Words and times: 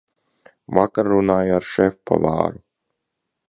Vakar 0.77 1.09
runāju 1.11 1.55
ar 1.59 1.69
šefpavāru. 1.75 2.61